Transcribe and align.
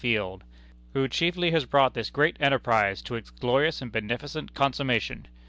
Field, 0.01 0.43
who 0.93 1.07
chiefly 1.07 1.51
has 1.51 1.65
brought 1.67 1.93
this 1.93 2.09
great 2.09 2.35
enterprise 2.39 3.03
to 3.03 3.13
its 3.13 3.29
glorious 3.29 3.83
and 3.83 3.91
beneficent 3.91 4.55
consummation. 4.55 5.27